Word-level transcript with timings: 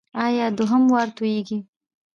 ایا 0.25 0.45
دوهم 0.57 0.83
وار 0.91 1.07
توییږي؟ 1.17 1.57